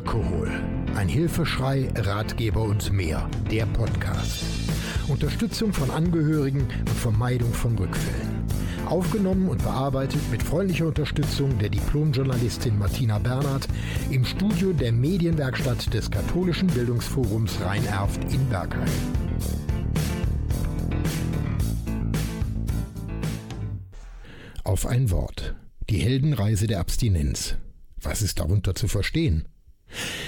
Alkohol. 0.00 0.48
Ein 0.96 1.08
Hilfeschrei, 1.08 1.90
Ratgeber 1.94 2.62
und 2.62 2.90
mehr. 2.90 3.28
Der 3.50 3.66
Podcast. 3.66 4.42
Unterstützung 5.08 5.74
von 5.74 5.90
Angehörigen 5.90 6.62
und 6.62 6.88
Vermeidung 6.88 7.52
von 7.52 7.76
Rückfällen. 7.76 8.46
Aufgenommen 8.86 9.50
und 9.50 9.62
bearbeitet 9.62 10.22
mit 10.30 10.42
freundlicher 10.42 10.86
Unterstützung 10.86 11.58
der 11.58 11.68
Diplomjournalistin 11.68 12.78
Martina 12.78 13.18
Bernhard 13.18 13.68
im 14.10 14.24
Studio 14.24 14.72
der 14.72 14.90
Medienwerkstatt 14.90 15.92
des 15.92 16.10
Katholischen 16.10 16.68
Bildungsforums 16.68 17.60
Rhein-Erft 17.60 18.24
in 18.32 18.48
Bergheim. 18.48 18.88
Auf 24.64 24.86
ein 24.86 25.10
Wort. 25.10 25.54
Die 25.90 25.98
Heldenreise 25.98 26.66
der 26.66 26.80
Abstinenz. 26.80 27.56
Was 28.00 28.22
ist 28.22 28.40
darunter 28.40 28.74
zu 28.74 28.88
verstehen? 28.88 29.44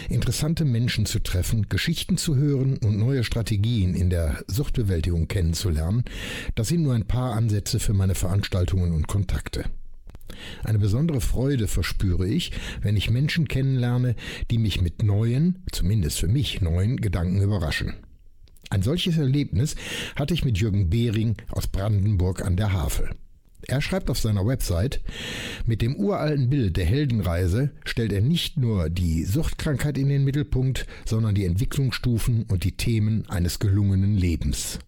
Interessante 0.09 0.65
Menschen 0.65 1.07
zu 1.07 1.21
treffen, 1.21 1.69
Geschichten 1.69 2.17
zu 2.17 2.37
hören 2.37 2.79
und 2.79 2.99
neue 2.99 3.25
Strategien 3.25 3.95
in 3.95 4.11
der 4.11 4.45
Suchtbewältigung 4.47 5.29
kennenzulernen, 5.29 6.05
das 6.55 6.69
sind 6.69 6.83
nur 6.83 6.95
ein 6.95 7.07
paar 7.07 7.35
Ansätze 7.35 7.81
für 7.81 7.93
meine 7.93 8.15
Veranstaltungen 8.15 8.93
und 8.93 9.09
Kontakte. 9.09 9.65
Eine 10.65 10.79
besondere 10.79 11.21
Freude 11.21 11.69
verspüre 11.69 12.27
ich, 12.27 12.53
wenn 12.81 12.97
ich 12.97 13.11
Menschen 13.11 13.49
kennenlerne, 13.49 14.15
die 14.51 14.59
mich 14.59 14.81
mit 14.81 15.03
neuen, 15.03 15.63
zumindest 15.73 16.19
für 16.19 16.29
mich 16.29 16.61
neuen 16.61 17.01
Gedanken 17.01 17.41
überraschen. 17.41 17.95
Ein 18.71 18.83
solches 18.83 19.19
Erlebnis 19.19 19.77
hatte 20.17 20.35
ich 20.35 20.45
mit 20.45 20.59
Jürgen 20.59 20.89
Behring 20.89 21.37
aus 21.51 21.67
Brandenburg 21.67 22.43
an 22.43 22.57
der 22.57 22.73
Havel. 22.73 23.11
Er 23.67 23.81
schreibt 23.81 24.11
auf 24.11 24.19
seiner 24.19 24.47
Website, 24.47 25.01
mit 25.67 25.83
dem 25.83 25.97
uralten 25.97 26.51
Bild 26.51 26.77
der 26.77 26.85
Heldenreise 26.85 27.71
stellt 27.85 28.13
er 28.13 28.21
nicht 28.21 28.57
nur 28.57 28.91
die 28.91 29.25
Suchtkrankheit 29.25 29.97
in 29.99 30.09
den 30.09 30.25
Mittelpunkt, 30.25 30.87
sondern 31.05 31.35
die 31.35 31.45
Entwicklungsstufen 31.45 32.45
und 32.45 32.65
die 32.65 32.77
Themen 32.77 33.29
eines 33.29 33.61
gelungenen 33.61 34.17
Lebens. 34.17 34.79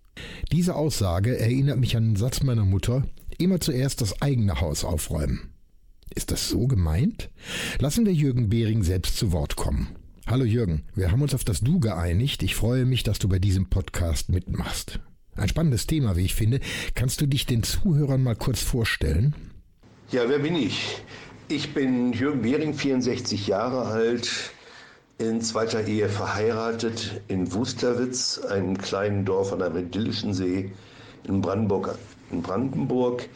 Diese 0.53 0.75
Aussage 0.75 1.39
erinnert 1.39 1.79
mich 1.79 1.97
an 1.97 2.05
den 2.05 2.17
Satz 2.17 2.43
meiner 2.43 2.65
Mutter, 2.65 3.05
immer 3.39 3.61
zuerst 3.61 4.01
das 4.01 4.21
eigene 4.23 4.61
Haus 4.61 4.85
aufräumen. 4.85 5.51
Ist 6.15 6.31
das 6.31 6.49
so 6.49 6.67
gemeint? 6.67 7.31
Lassen 7.79 8.07
wir 8.07 8.13
Jürgen 8.13 8.49
Behring 8.49 8.83
selbst 8.83 9.17
zu 9.17 9.33
Wort 9.33 9.57
kommen. 9.57 9.89
Hallo 10.27 10.45
Jürgen, 10.45 10.85
wir 10.95 11.11
haben 11.11 11.23
uns 11.23 11.35
auf 11.35 11.45
das 11.45 11.61
Du 11.61 11.81
geeinigt. 11.81 12.43
Ich 12.43 12.55
freue 12.55 12.87
mich, 12.87 13.03
dass 13.03 13.19
du 13.19 13.29
bei 13.29 13.39
diesem 13.39 13.67
Podcast 13.67 14.31
mitmachst. 14.31 15.01
Ein 15.37 15.49
spannendes 15.49 15.87
Thema, 15.87 16.17
wie 16.17 16.25
ich 16.25 16.35
finde. 16.35 16.61
Kannst 16.95 17.21
du 17.21 17.27
dich 17.27 17.47
den 17.47 17.63
Zuhörern 17.63 18.23
mal 18.23 18.37
kurz 18.37 18.63
vorstellen? 18.63 19.35
Ja, 20.11 20.29
wer 20.29 20.39
bin 20.39 20.55
ich? 20.55 21.03
Ich 21.49 21.75
bin 21.75 22.13
Jürgen 22.13 22.43
Behring, 22.43 22.75
64 22.75 23.47
Jahre 23.47 23.87
alt, 23.87 24.31
in 25.19 25.41
zweiter 25.41 25.87
Ehe 25.87 26.09
verheiratet 26.09 27.21
in 27.29 27.53
Wusterwitz, 27.53 28.39
einem 28.39 28.79
kleinen 28.79 29.25
Dorf 29.25 29.53
an 29.53 29.63
einem 29.63 29.87
idyllischen 29.87 30.35
See 30.35 30.73
in 31.25 31.41
Brandenburg. 31.41 31.99
In 32.31 32.43
Brandenburg. 32.43 33.29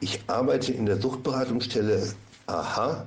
Ich 0.00 0.20
arbeite 0.26 0.72
in 0.72 0.86
der 0.86 1.00
Suchtberatungsstelle 1.00 2.12
AHA 2.46 3.06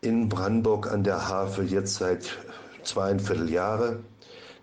in 0.00 0.28
Brandenburg 0.28 0.90
an 0.90 1.04
der 1.04 1.28
Havel 1.28 1.70
jetzt 1.70 1.96
seit 1.96 2.38
zweieinviertel 2.82 3.50
Jahre 3.50 4.00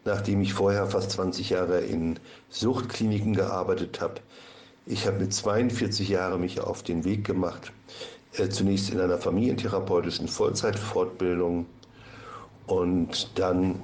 nachdem 0.07 0.41
ich 0.41 0.53
vorher 0.53 0.87
fast 0.87 1.11
20 1.11 1.49
Jahre 1.49 1.81
in 1.81 2.17
Suchtkliniken 2.49 3.33
gearbeitet 3.35 3.99
habe. 4.01 4.15
Ich 4.85 5.05
habe 5.05 5.19
mit 5.19 5.33
42 5.33 6.07
Jahren 6.07 6.39
mich 6.39 6.61
auf 6.61 6.81
den 6.81 7.03
Weg 7.03 7.25
gemacht, 7.25 7.73
äh, 8.37 8.47
zunächst 8.47 8.89
in 8.89 9.01
einer 9.01 9.17
familientherapeutischen 9.17 10.29
Vollzeitfortbildung 10.29 11.65
und 12.67 13.37
dann 13.37 13.81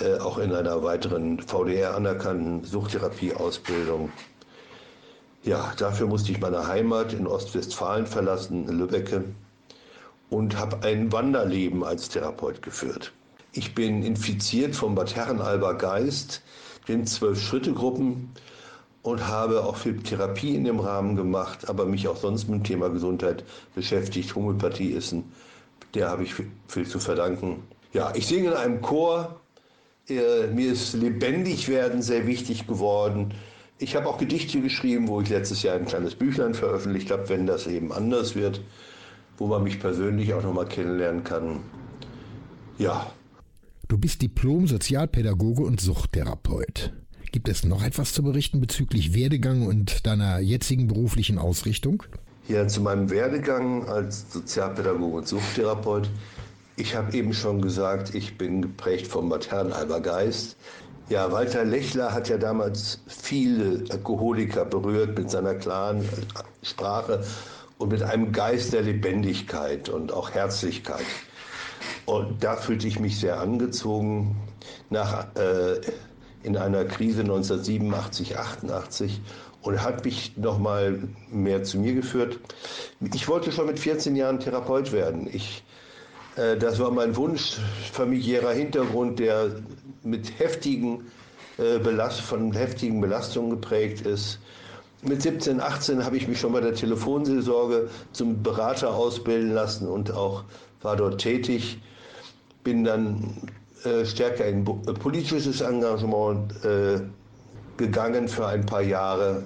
äh, 0.00 0.18
auch 0.18 0.38
in 0.38 0.52
einer 0.54 0.82
weiteren 0.82 1.38
VDR 1.38 1.94
anerkannten 1.94 2.64
Suchttherapieausbildung. 2.64 4.10
Ja, 5.42 5.74
dafür 5.76 6.06
musste 6.06 6.32
ich 6.32 6.40
meine 6.40 6.66
Heimat 6.66 7.12
in 7.12 7.26
Ostwestfalen 7.26 8.06
verlassen, 8.06 8.66
in 8.66 8.78
Lübbecke, 8.78 9.24
und 10.30 10.56
habe 10.56 10.82
ein 10.86 11.12
Wanderleben 11.12 11.84
als 11.84 12.08
Therapeut 12.08 12.62
geführt. 12.62 13.12
Ich 13.56 13.72
bin 13.72 14.02
infiziert 14.02 14.74
vom 14.74 14.96
Bad 14.96 15.14
Herrenalber 15.14 15.74
Geist, 15.74 16.42
den 16.88 17.06
Zwölf-Schritte-Gruppen 17.06 18.30
und 19.02 19.28
habe 19.28 19.64
auch 19.64 19.76
viel 19.76 19.96
Therapie 20.02 20.56
in 20.56 20.64
dem 20.64 20.80
Rahmen 20.80 21.14
gemacht, 21.14 21.68
aber 21.68 21.86
mich 21.86 22.08
auch 22.08 22.16
sonst 22.16 22.48
mit 22.48 22.58
dem 22.58 22.64
Thema 22.64 22.88
Gesundheit 22.90 23.44
beschäftigt. 23.76 24.34
Homöopathie 24.34 24.90
ist 24.90 25.12
ein, 25.12 25.30
der 25.94 26.08
habe 26.08 26.24
ich 26.24 26.34
viel 26.66 26.88
zu 26.88 26.98
verdanken. 26.98 27.62
Ja, 27.92 28.12
ich 28.16 28.26
singe 28.26 28.48
in 28.48 28.54
einem 28.54 28.80
Chor. 28.82 29.40
Äh, 30.08 30.48
mir 30.48 30.72
ist 30.72 30.94
lebendig 30.94 31.68
werden 31.68 32.02
sehr 32.02 32.26
wichtig 32.26 32.66
geworden. 32.66 33.34
Ich 33.78 33.94
habe 33.94 34.08
auch 34.08 34.18
Gedichte 34.18 34.60
geschrieben, 34.62 35.06
wo 35.06 35.20
ich 35.20 35.28
letztes 35.28 35.62
Jahr 35.62 35.76
ein 35.76 35.86
kleines 35.86 36.16
Büchlein 36.16 36.54
veröffentlicht 36.54 37.12
habe, 37.12 37.28
wenn 37.28 37.46
das 37.46 37.68
eben 37.68 37.92
anders 37.92 38.34
wird, 38.34 38.60
wo 39.38 39.46
man 39.46 39.62
mich 39.62 39.78
persönlich 39.78 40.34
auch 40.34 40.42
nochmal 40.42 40.66
kennenlernen 40.66 41.22
kann. 41.22 41.60
Ja, 42.78 43.12
Du 43.88 43.98
bist 43.98 44.22
Diplom-Sozialpädagoge 44.22 45.62
und 45.62 45.78
Suchttherapeut. 45.78 46.94
Gibt 47.32 47.48
es 47.48 47.64
noch 47.64 47.84
etwas 47.84 48.14
zu 48.14 48.22
berichten 48.22 48.60
bezüglich 48.60 49.12
Werdegang 49.14 49.66
und 49.66 50.06
deiner 50.06 50.38
jetzigen 50.38 50.86
beruflichen 50.86 51.38
Ausrichtung? 51.38 52.02
Ja, 52.48 52.66
zu 52.66 52.80
meinem 52.80 53.10
Werdegang 53.10 53.86
als 53.86 54.32
Sozialpädagoge 54.32 55.18
und 55.18 55.28
Suchttherapeut. 55.28 56.08
Ich 56.76 56.96
habe 56.96 57.14
eben 57.14 57.34
schon 57.34 57.60
gesagt, 57.60 58.14
ich 58.14 58.38
bin 58.38 58.62
geprägt 58.62 59.06
vom 59.06 59.28
Maternalber 59.28 60.00
Geist. 60.00 60.56
Ja, 61.10 61.30
Walter 61.30 61.66
Lechler 61.66 62.14
hat 62.14 62.30
ja 62.30 62.38
damals 62.38 63.02
viele 63.06 63.84
Alkoholiker 63.90 64.64
berührt 64.64 65.18
mit 65.18 65.30
seiner 65.30 65.54
klaren 65.54 66.08
Sprache 66.62 67.22
und 67.76 67.92
mit 67.92 68.02
einem 68.02 68.32
Geist 68.32 68.72
der 68.72 68.82
Lebendigkeit 68.82 69.90
und 69.90 70.10
auch 70.10 70.30
Herzlichkeit. 70.30 71.04
Und 72.06 72.44
da 72.44 72.56
fühlte 72.56 72.86
ich 72.86 73.00
mich 73.00 73.18
sehr 73.18 73.40
angezogen 73.40 74.36
nach, 74.90 75.26
äh, 75.36 75.80
in 76.42 76.56
einer 76.56 76.84
Krise 76.84 77.22
1987, 77.22 78.36
88 78.36 79.20
und 79.62 79.82
hat 79.82 80.04
mich 80.04 80.36
nochmal 80.36 81.02
mehr 81.30 81.64
zu 81.64 81.78
mir 81.78 81.94
geführt. 81.94 82.38
Ich 83.14 83.26
wollte 83.28 83.50
schon 83.50 83.66
mit 83.66 83.78
14 83.78 84.14
Jahren 84.14 84.38
Therapeut 84.38 84.92
werden. 84.92 85.26
Ich, 85.32 85.64
äh, 86.36 86.56
das 86.58 86.78
war 86.78 86.90
mein 86.90 87.16
Wunsch, 87.16 87.56
familiärer 87.92 88.52
Hintergrund, 88.52 89.18
der 89.18 89.56
mit 90.02 90.38
heftigen, 90.38 91.06
äh, 91.56 91.78
Belast 91.78 92.20
von 92.20 92.52
heftigen 92.52 93.00
Belastungen 93.00 93.50
geprägt 93.50 94.02
ist. 94.02 94.38
Mit 95.00 95.22
17, 95.22 95.60
18 95.60 96.04
habe 96.04 96.18
ich 96.18 96.28
mich 96.28 96.40
schon 96.40 96.52
bei 96.52 96.60
der 96.60 96.74
Telefonseelsorge 96.74 97.88
zum 98.12 98.42
Berater 98.42 98.94
ausbilden 98.94 99.52
lassen 99.52 99.88
und 99.88 100.10
auch 100.12 100.44
war 100.82 100.96
dort 100.96 101.20
tätig 101.20 101.78
bin 102.64 102.84
dann 102.84 103.36
äh, 103.84 104.04
stärker 104.04 104.46
in 104.46 104.66
äh, 104.66 104.92
politisches 104.94 105.60
Engagement 105.60 106.52
äh, 106.64 107.00
gegangen 107.76 108.28
für 108.28 108.46
ein 108.46 108.64
paar 108.64 108.82
Jahre. 108.82 109.44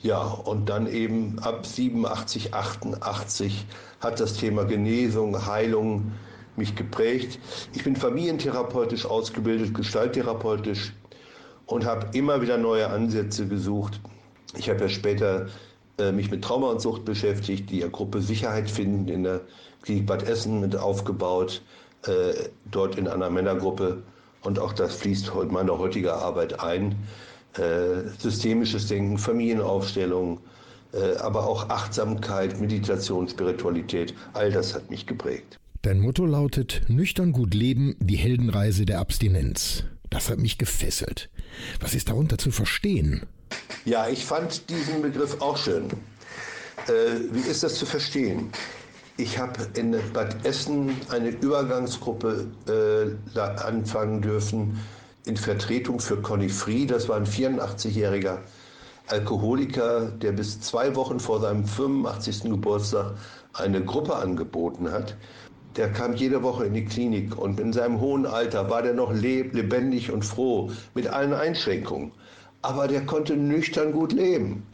Ja, 0.00 0.22
und 0.22 0.68
dann 0.68 0.86
eben 0.86 1.38
ab 1.40 1.66
87, 1.66 2.54
88 2.54 3.66
hat 4.00 4.20
das 4.20 4.34
Thema 4.34 4.64
Genesung, 4.64 5.44
Heilung 5.46 6.12
mich 6.56 6.76
geprägt. 6.76 7.40
Ich 7.72 7.82
bin 7.82 7.96
familientherapeutisch 7.96 9.06
ausgebildet, 9.06 9.74
gestalttherapeutisch 9.74 10.92
und 11.66 11.84
habe 11.84 12.06
immer 12.16 12.40
wieder 12.40 12.58
neue 12.58 12.88
Ansätze 12.88 13.46
gesucht. 13.48 14.00
Ich 14.56 14.70
habe 14.70 14.80
ja 14.82 14.88
später 14.88 15.46
äh, 15.98 16.12
mich 16.12 16.30
mit 16.30 16.42
Trauma 16.42 16.70
und 16.70 16.80
Sucht 16.80 17.04
beschäftigt, 17.04 17.70
die 17.70 17.80
Gruppe 17.80 18.22
Sicherheit 18.22 18.70
finden 18.70 19.08
in 19.08 19.24
der 19.24 19.40
Klinik 19.82 20.06
Bad 20.06 20.22
Essen 20.22 20.60
mit 20.60 20.76
aufgebaut, 20.76 21.62
äh, 22.06 22.48
dort 22.70 22.96
in 22.96 23.08
einer 23.08 23.30
Männergruppe 23.30 24.02
und 24.42 24.58
auch 24.58 24.72
das 24.72 24.96
fließt 24.96 25.32
in 25.42 25.52
meine 25.52 25.78
heutige 25.78 26.14
Arbeit 26.14 26.60
ein. 26.60 26.96
Äh, 27.56 28.08
systemisches 28.18 28.86
Denken, 28.86 29.18
Familienaufstellung, 29.18 30.38
äh, 30.92 31.16
aber 31.16 31.46
auch 31.46 31.68
Achtsamkeit, 31.70 32.60
Meditation, 32.60 33.28
Spiritualität, 33.28 34.14
all 34.32 34.52
das 34.52 34.74
hat 34.74 34.90
mich 34.90 35.06
geprägt. 35.06 35.58
Dein 35.82 36.00
Motto 36.00 36.24
lautet 36.26 36.82
Nüchtern 36.88 37.32
gut 37.32 37.54
leben, 37.54 37.96
die 38.00 38.16
Heldenreise 38.16 38.84
der 38.84 39.00
Abstinenz. 39.00 39.84
Das 40.10 40.30
hat 40.30 40.38
mich 40.38 40.58
gefesselt. 40.58 41.30
Was 41.80 41.94
ist 41.94 42.08
darunter 42.08 42.38
zu 42.38 42.50
verstehen? 42.50 43.26
Ja, 43.84 44.08
ich 44.08 44.24
fand 44.24 44.68
diesen 44.70 45.02
Begriff 45.02 45.40
auch 45.40 45.56
schön. 45.56 45.88
Äh, 46.86 47.32
wie 47.32 47.48
ist 47.48 47.62
das 47.62 47.74
zu 47.74 47.86
verstehen? 47.86 48.50
Ich 49.20 49.36
habe 49.36 49.66
in 49.74 49.96
Bad 50.12 50.46
Essen 50.46 50.94
eine 51.10 51.30
Übergangsgruppe 51.30 52.46
äh, 52.68 53.38
anfangen 53.40 54.22
dürfen 54.22 54.78
in 55.26 55.36
Vertretung 55.36 55.98
für 55.98 56.18
Conny 56.22 56.48
Free. 56.48 56.86
Das 56.86 57.08
war 57.08 57.16
ein 57.16 57.26
84-jähriger 57.26 58.38
Alkoholiker, 59.08 60.12
der 60.12 60.30
bis 60.30 60.60
zwei 60.60 60.94
Wochen 60.94 61.18
vor 61.18 61.40
seinem 61.40 61.64
85. 61.64 62.44
Geburtstag 62.44 63.16
eine 63.54 63.84
Gruppe 63.84 64.14
angeboten 64.14 64.92
hat. 64.92 65.16
der 65.74 65.92
kam 65.92 66.14
jede 66.14 66.44
Woche 66.44 66.66
in 66.66 66.74
die 66.74 66.84
Klinik 66.84 67.36
und 67.36 67.58
in 67.58 67.72
seinem 67.72 68.00
hohen 68.00 68.24
Alter 68.24 68.70
war 68.70 68.82
der 68.82 68.94
noch 68.94 69.12
lebendig 69.12 70.12
und 70.12 70.24
froh 70.24 70.70
mit 70.94 71.08
allen 71.08 71.34
Einschränkungen. 71.34 72.12
Aber 72.62 72.86
der 72.86 73.04
konnte 73.04 73.36
nüchtern 73.36 73.90
gut 73.90 74.12
leben. 74.12 74.64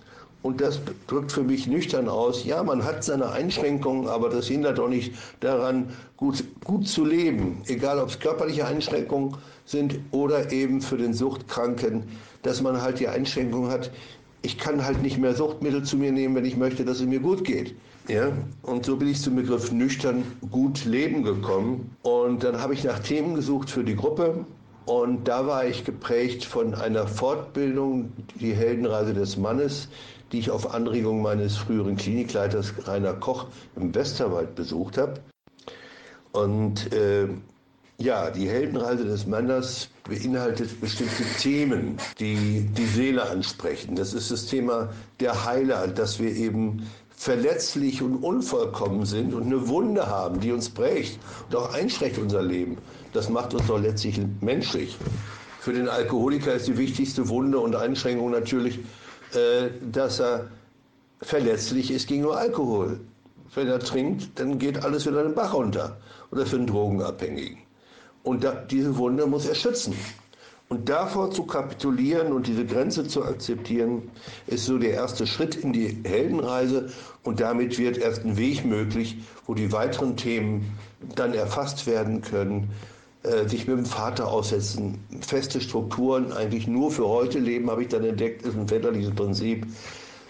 Und 0.44 0.60
das 0.60 0.78
drückt 1.06 1.32
für 1.32 1.42
mich 1.42 1.66
nüchtern 1.66 2.06
aus, 2.06 2.44
ja, 2.44 2.62
man 2.62 2.84
hat 2.84 3.02
seine 3.02 3.30
Einschränkungen, 3.30 4.08
aber 4.08 4.28
das 4.28 4.46
hindert 4.46 4.76
doch 4.76 4.90
nicht 4.90 5.14
daran, 5.40 5.88
gut, 6.18 6.44
gut 6.64 6.86
zu 6.86 7.06
leben. 7.06 7.62
Egal, 7.66 7.98
ob 7.98 8.10
es 8.10 8.20
körperliche 8.20 8.66
Einschränkungen 8.66 9.38
sind 9.64 9.98
oder 10.10 10.52
eben 10.52 10.82
für 10.82 10.98
den 10.98 11.14
Suchtkranken, 11.14 12.02
dass 12.42 12.60
man 12.60 12.82
halt 12.82 13.00
die 13.00 13.08
Einschränkung 13.08 13.70
hat, 13.70 13.90
ich 14.42 14.58
kann 14.58 14.84
halt 14.84 15.00
nicht 15.00 15.16
mehr 15.16 15.34
Suchtmittel 15.34 15.82
zu 15.82 15.96
mir 15.96 16.12
nehmen, 16.12 16.34
wenn 16.34 16.44
ich 16.44 16.58
möchte, 16.58 16.84
dass 16.84 17.00
es 17.00 17.06
mir 17.06 17.20
gut 17.20 17.44
geht. 17.44 17.74
Ja, 18.08 18.30
und 18.64 18.84
so 18.84 18.96
bin 18.96 19.08
ich 19.08 19.22
zum 19.22 19.36
Begriff 19.36 19.72
nüchtern 19.72 20.24
gut 20.50 20.84
leben 20.84 21.22
gekommen. 21.22 21.96
Und 22.02 22.44
dann 22.44 22.60
habe 22.60 22.74
ich 22.74 22.84
nach 22.84 22.98
Themen 22.98 23.34
gesucht 23.34 23.70
für 23.70 23.82
die 23.82 23.96
Gruppe. 23.96 24.44
Und 24.86 25.24
da 25.28 25.46
war 25.46 25.64
ich 25.64 25.84
geprägt 25.84 26.44
von 26.44 26.74
einer 26.74 27.06
Fortbildung, 27.06 28.12
die 28.34 28.52
Heldenreise 28.52 29.14
des 29.14 29.36
Mannes, 29.36 29.88
die 30.30 30.40
ich 30.40 30.50
auf 30.50 30.74
Anregung 30.74 31.22
meines 31.22 31.56
früheren 31.56 31.96
Klinikleiters 31.96 32.74
Rainer 32.86 33.14
Koch 33.14 33.46
im 33.76 33.94
Westerwald 33.94 34.54
besucht 34.54 34.98
habe. 34.98 35.20
Und 36.32 36.92
äh, 36.92 37.28
ja, 37.98 38.30
die 38.30 38.48
Heldenreise 38.48 39.04
des 39.04 39.26
Mannes 39.26 39.88
beinhaltet 40.08 40.80
bestimmte 40.80 41.22
Themen, 41.38 41.96
die 42.18 42.68
die 42.76 42.86
Seele 42.86 43.22
ansprechen. 43.22 43.94
Das 43.94 44.12
ist 44.12 44.30
das 44.30 44.46
Thema 44.46 44.92
der 45.20 45.44
Heiler, 45.44 45.86
dass 45.86 46.18
wir 46.18 46.34
eben 46.34 46.90
verletzlich 47.16 48.02
und 48.02 48.16
unvollkommen 48.16 49.06
sind 49.06 49.34
und 49.34 49.44
eine 49.44 49.68
Wunde 49.68 50.06
haben, 50.06 50.40
die 50.40 50.52
uns 50.52 50.68
prägt 50.68 51.18
und 51.48 51.56
auch 51.56 51.72
einschränkt 51.72 52.18
unser 52.18 52.42
Leben. 52.42 52.78
Das 53.12 53.28
macht 53.28 53.54
uns 53.54 53.66
doch 53.66 53.78
letztlich 53.78 54.20
menschlich. 54.40 54.96
Für 55.60 55.72
den 55.72 55.88
Alkoholiker 55.88 56.54
ist 56.54 56.66
die 56.66 56.76
wichtigste 56.76 57.28
Wunde 57.28 57.58
und 57.58 57.74
Einschränkung 57.74 58.30
natürlich, 58.30 58.80
äh, 59.32 59.70
dass 59.90 60.20
er 60.20 60.48
verletzlich 61.22 61.90
ist 61.90 62.06
gegenüber 62.08 62.36
Alkohol. 62.36 63.00
Wenn 63.54 63.68
er 63.68 63.78
trinkt, 63.78 64.38
dann 64.38 64.58
geht 64.58 64.84
alles 64.84 65.06
wieder 65.06 65.22
den 65.22 65.34
Bach 65.34 65.54
runter. 65.54 65.96
Oder 66.32 66.44
für 66.44 66.56
einen 66.56 66.66
Drogenabhängigen. 66.66 67.58
Und 68.24 68.42
da, 68.42 68.52
diese 68.52 68.96
Wunde 68.96 69.26
muss 69.26 69.46
er 69.46 69.54
schützen. 69.54 69.94
Und 70.68 70.88
davor 70.88 71.30
zu 71.30 71.44
kapitulieren 71.44 72.32
und 72.32 72.46
diese 72.46 72.64
Grenze 72.64 73.06
zu 73.06 73.22
akzeptieren, 73.22 74.10
ist 74.46 74.64
so 74.64 74.78
der 74.78 74.92
erste 74.92 75.26
Schritt 75.26 75.56
in 75.56 75.72
die 75.72 75.98
Heldenreise. 76.04 76.90
Und 77.22 77.40
damit 77.40 77.78
wird 77.78 77.98
erst 77.98 78.24
ein 78.24 78.36
Weg 78.38 78.64
möglich, 78.64 79.18
wo 79.46 79.54
die 79.54 79.70
weiteren 79.72 80.16
Themen 80.16 80.76
dann 81.14 81.34
erfasst 81.34 81.86
werden 81.86 82.22
können, 82.22 82.70
äh, 83.24 83.46
sich 83.46 83.66
mit 83.66 83.76
dem 83.76 83.86
Vater 83.86 84.28
aussetzen, 84.28 84.98
feste 85.20 85.60
Strukturen 85.60 86.32
eigentlich 86.32 86.66
nur 86.66 86.90
für 86.90 87.08
heute 87.08 87.38
leben, 87.38 87.70
habe 87.70 87.82
ich 87.82 87.88
dann 87.88 88.04
entdeckt, 88.04 88.42
ist 88.42 88.56
ein 88.56 88.66
väterliches 88.66 89.14
Prinzip. 89.14 89.66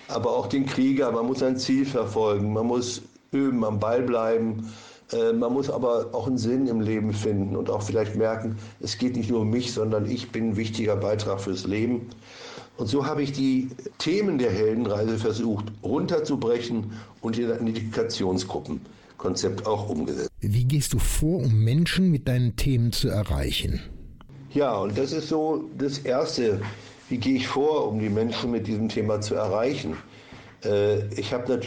Aber 0.09 0.31
auch 0.37 0.49
den 0.49 0.67
Krieger, 0.67 1.13
man 1.13 1.27
muss 1.27 1.43
ein 1.43 1.57
Ziel 1.57 1.87
verfolgen, 1.87 2.53
man 2.53 2.67
muss 2.67 3.03
üben, 3.31 3.65
am 3.65 3.79
Ball 3.79 4.03
bleiben 4.03 4.73
man 5.13 5.53
muss 5.53 5.71
aber 5.71 6.09
auch 6.13 6.27
einen 6.27 6.39
Sinn 6.39 6.67
im 6.67 6.81
Leben 6.81 7.13
finden 7.13 7.57
und 7.57 7.71
auch 7.71 7.83
vielleicht 7.83 8.17
merken, 8.17 8.57
es 8.81 8.99
geht 8.99 9.17
nicht 9.17 9.31
nur 9.31 9.41
um 9.41 9.51
mich, 9.51 9.73
sondern 9.73 10.11
ich 10.11 10.33
bin 10.33 10.51
ein 10.51 10.57
wichtiger 10.57 10.97
Beitrag 10.97 11.41
fürs 11.41 11.67
Leben. 11.67 12.09
Und 12.77 12.89
so 12.89 13.07
habe 13.07 13.23
ich 13.23 13.31
die 13.33 13.69
Themen 13.99 14.39
der 14.39 14.51
Heldenreise 14.51 15.17
versucht 15.19 15.67
runterzubrechen 15.83 16.93
und 17.21 17.39
in 17.39 17.53
ein 17.53 17.67
Indikationsgruppenkonzept 17.69 19.67
auch 19.67 19.89
umgesetzt. 19.89 20.31
Wie 20.41 20.65
gehst 20.65 20.93
du 20.93 20.99
vor, 20.99 21.39
um 21.39 21.63
Menschen 21.63 22.11
mit 22.11 22.27
deinen 22.27 22.57
Themen 22.57 22.91
zu 22.91 23.09
erreichen? 23.09 23.81
Ja, 24.53 24.77
und 24.77 24.99
das 24.99 25.13
ist 25.13 25.29
so 25.29 25.71
das 25.79 25.99
Erste. 25.99 26.61
Wie 27.09 27.19
gehe 27.19 27.37
ich 27.37 27.47
vor, 27.47 27.87
um 27.89 28.01
die 28.01 28.09
Menschen 28.09 28.51
mit 28.51 28.67
diesem 28.67 28.89
Thema 28.89 29.21
zu 29.21 29.37
erreichen? 29.37 29.97
Äh, 30.65 31.07
ich 31.15 31.33
habe 31.33 31.61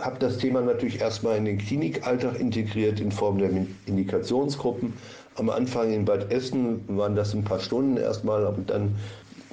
habe 0.00 0.18
das 0.18 0.38
Thema 0.38 0.60
natürlich 0.60 1.00
erstmal 1.00 1.36
in 1.36 1.44
den 1.44 1.58
Klinikalltag 1.58 2.38
integriert 2.40 3.00
in 3.00 3.12
Form 3.12 3.38
der 3.38 3.50
Indikationsgruppen. 3.86 4.92
Am 5.36 5.50
Anfang 5.50 5.92
in 5.92 6.04
Bad 6.04 6.30
Essen 6.30 6.82
waren 6.88 7.14
das 7.14 7.34
ein 7.34 7.44
paar 7.44 7.60
Stunden 7.60 7.96
erstmal, 7.96 8.46
aber 8.46 8.62
dann 8.66 8.96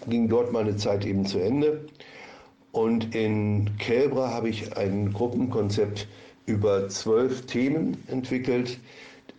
ging 0.07 0.27
dort 0.27 0.51
meine 0.51 0.75
Zeit 0.75 1.05
eben 1.05 1.25
zu 1.25 1.39
Ende. 1.39 1.85
Und 2.71 3.15
in 3.15 3.69
Kälbra 3.77 4.29
habe 4.29 4.49
ich 4.49 4.75
ein 4.77 5.13
Gruppenkonzept 5.13 6.07
über 6.45 6.87
zwölf 6.89 7.45
Themen 7.45 7.97
entwickelt, 8.07 8.79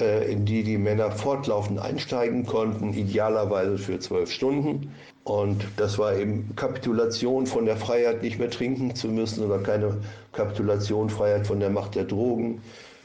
äh, 0.01 0.31
in 0.31 0.45
die 0.45 0.63
die 0.63 0.79
Männer 0.79 1.11
fortlaufend 1.11 1.79
einsteigen 1.81 2.47
konnten, 2.47 2.93
idealerweise 2.93 3.79
für 3.79 3.99
zwölf 3.99 4.31
Stunden. 4.31 4.93
Und 5.29 5.63
das 5.77 5.99
war 5.99 6.17
eben 6.17 6.57
Kapitulation 6.57 7.47
von 7.47 7.67
der 7.67 7.77
Freiheit, 7.77 8.23
nicht 8.23 8.39
mehr 8.39 8.49
trinken 8.49 8.95
zu 8.95 9.09
müssen 9.09 9.45
oder 9.45 9.59
keine 9.59 9.99
Kapitulation, 10.33 11.11
Freiheit 11.11 11.47
von 11.47 11.61
der 11.61 11.69
Macht 11.69 11.97
der 11.97 12.05
Drogen. 12.05 12.63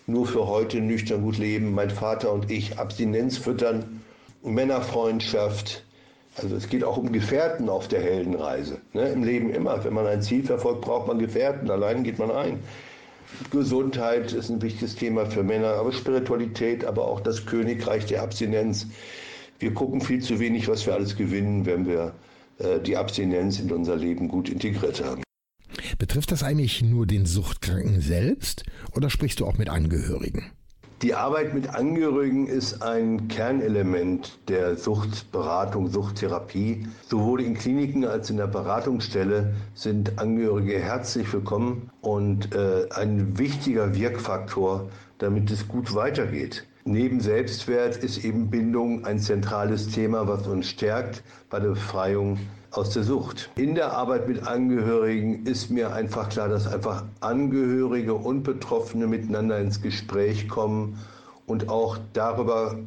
Nur 0.07 0.25
für 0.25 0.47
heute 0.47 0.79
nüchtern 0.79 1.21
gut 1.21 1.37
leben, 1.37 1.73
mein 1.73 1.89
Vater 1.89 2.31
und 2.31 2.49
ich, 2.49 2.79
Abstinenz 2.79 3.37
füttern, 3.37 4.01
Männerfreundschaft. 4.41 5.83
Also 6.37 6.55
es 6.55 6.69
geht 6.69 6.85
auch 6.85 6.95
um 6.95 7.11
Gefährten 7.11 7.67
auf 7.67 7.89
der 7.89 8.01
Heldenreise. 8.01 8.77
Ne? 8.93 9.09
Im 9.09 9.25
Leben 9.25 9.53
immer. 9.53 9.83
Wenn 9.83 9.93
man 9.93 10.07
ein 10.07 10.21
Ziel 10.21 10.45
verfolgt, 10.45 10.79
braucht 10.79 11.07
man 11.07 11.19
Gefährten. 11.19 11.69
Allein 11.69 12.05
geht 12.05 12.19
man 12.19 12.31
ein. 12.31 12.59
Gesundheit 13.51 14.31
ist 14.31 14.49
ein 14.49 14.61
wichtiges 14.61 14.95
Thema 14.95 15.25
für 15.25 15.43
Männer, 15.43 15.73
aber 15.73 15.91
Spiritualität, 15.91 16.85
aber 16.85 17.05
auch 17.05 17.19
das 17.19 17.45
Königreich 17.45 18.05
der 18.05 18.23
Abstinenz 18.23 18.87
wir 19.63 19.73
gucken 19.73 20.01
viel 20.01 20.21
zu 20.21 20.39
wenig, 20.39 20.67
was 20.67 20.85
wir 20.85 20.93
alles 20.93 21.15
gewinnen, 21.15 21.65
wenn 21.65 21.87
wir 21.87 22.13
äh, 22.59 22.79
die 22.81 22.97
Abstinenz 22.97 23.59
in 23.59 23.71
unser 23.71 23.95
Leben 23.95 24.27
gut 24.27 24.49
integriert 24.49 25.03
haben. 25.03 25.23
Betrifft 25.97 26.31
das 26.31 26.43
eigentlich 26.43 26.81
nur 26.81 27.07
den 27.07 27.25
Suchtkranken 27.25 28.01
selbst 28.01 28.65
oder 28.93 29.09
sprichst 29.09 29.39
du 29.39 29.45
auch 29.45 29.57
mit 29.57 29.69
Angehörigen? 29.69 30.51
Die 31.01 31.13
Arbeit 31.13 31.53
mit 31.53 31.69
Angehörigen 31.69 32.47
ist 32.47 32.81
ein 32.81 33.27
Kernelement 33.27 34.37
der 34.47 34.75
Suchtberatung, 34.77 35.89
Suchttherapie. 35.89 36.87
Sowohl 37.07 37.41
in 37.41 37.55
Kliniken 37.55 38.05
als 38.05 38.29
in 38.29 38.37
der 38.37 38.47
Beratungsstelle 38.47 39.53
sind 39.73 40.19
Angehörige 40.19 40.79
herzlich 40.79 41.31
willkommen 41.33 41.89
und 42.01 42.53
äh, 42.53 42.87
ein 42.91 43.37
wichtiger 43.37 43.95
Wirkfaktor, 43.95 44.89
damit 45.19 45.51
es 45.51 45.67
gut 45.67 45.93
weitergeht. 45.93 46.65
Neben 46.85 47.21
Selbstwert 47.21 47.95
ist 47.95 48.25
eben 48.25 48.49
Bindung 48.49 49.05
ein 49.05 49.17
zentrales 49.17 49.87
Thema, 49.87 50.27
was 50.27 50.45
uns 50.47 50.67
stärkt 50.67 51.23
bei 51.49 51.61
der 51.61 51.69
Befreiung 51.69 52.39
aus 52.71 52.89
der 52.89 53.03
Sucht. 53.03 53.49
In 53.55 53.75
der 53.75 53.93
Arbeit 53.93 54.27
mit 54.27 54.45
Angehörigen 54.45 55.45
ist 55.45 55.69
mir 55.69 55.93
einfach 55.93 56.27
klar, 56.27 56.49
dass 56.49 56.67
einfach 56.67 57.05
Angehörige 57.21 58.15
und 58.15 58.43
Betroffene 58.43 59.07
miteinander 59.07 59.59
ins 59.59 59.81
Gespräch 59.81 60.49
kommen 60.49 60.99
und 61.45 61.69
auch 61.69 61.97
darüber 62.11 62.77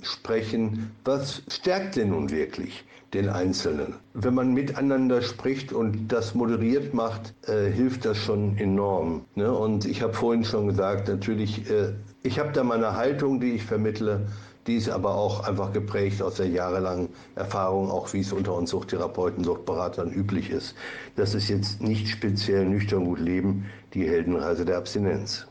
sprechen, 0.00 0.90
was 1.04 1.42
stärkt 1.48 1.96
denn 1.96 2.10
nun 2.10 2.30
wirklich 2.30 2.84
den 3.14 3.28
Einzelnen. 3.28 3.94
Wenn 4.14 4.34
man 4.34 4.54
miteinander 4.54 5.20
spricht 5.20 5.72
und 5.72 6.08
das 6.08 6.34
moderiert 6.34 6.94
macht, 6.94 7.34
äh, 7.46 7.70
hilft 7.70 8.04
das 8.04 8.16
schon 8.16 8.56
enorm. 8.56 9.26
Ne? 9.34 9.52
Und 9.52 9.84
ich 9.84 10.02
habe 10.02 10.14
vorhin 10.14 10.44
schon 10.44 10.68
gesagt, 10.68 11.08
natürlich, 11.08 11.70
äh, 11.70 11.92
ich 12.22 12.38
habe 12.38 12.52
da 12.52 12.64
meine 12.64 12.96
Haltung, 12.96 13.38
die 13.40 13.52
ich 13.52 13.64
vermittle. 13.64 14.26
Die 14.66 14.76
ist 14.76 14.88
aber 14.88 15.16
auch 15.16 15.40
einfach 15.40 15.72
geprägt 15.72 16.22
aus 16.22 16.36
der 16.36 16.46
jahrelangen 16.48 17.08
Erfahrung, 17.34 17.90
auch 17.90 18.12
wie 18.12 18.20
es 18.20 18.32
unter 18.32 18.54
uns 18.54 18.70
Suchttherapeuten, 18.70 19.42
Suchtberatern 19.42 20.12
üblich 20.12 20.50
ist. 20.50 20.76
Das 21.16 21.34
ist 21.34 21.48
jetzt 21.48 21.82
nicht 21.82 22.08
speziell 22.08 22.64
nüchtern 22.64 23.04
gut 23.04 23.18
leben, 23.18 23.66
die 23.92 24.08
Heldenreise 24.08 24.64
der 24.64 24.78
Abstinenz. 24.78 25.48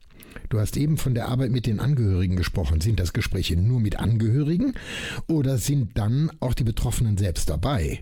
Du 0.50 0.59
hast 0.59 0.77
eben 0.77 0.97
von 0.97 1.13
der 1.13 1.27
Arbeit 1.29 1.51
mit 1.51 1.65
den 1.65 1.79
Angehörigen 1.79 2.35
gesprochen. 2.35 2.81
Sind 2.81 3.00
das 3.00 3.13
Gespräche 3.13 3.55
nur 3.55 3.79
mit 3.79 4.00
Angehörigen 4.00 4.73
oder 5.27 5.57
sind 5.57 5.97
dann 5.97 6.31
auch 6.39 6.53
die 6.53 6.63
Betroffenen 6.63 7.17
selbst 7.17 7.50
dabei? 7.50 8.01